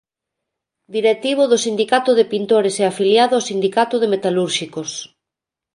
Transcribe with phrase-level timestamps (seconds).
[0.95, 4.91] Directivo do Sindicato de pintores e afiliado ao Sindicato de metalúrxicos.